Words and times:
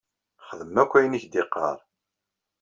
Xdem 0.47 0.75
akk 0.83 0.91
ayen 0.97 1.17
i 1.17 1.19
k-d-yeqqar. 1.23 1.77